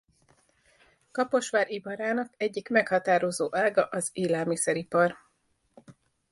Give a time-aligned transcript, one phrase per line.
[1.11, 5.17] Kaposvár iparának egyik meghatározó ága az élelmiszeripar.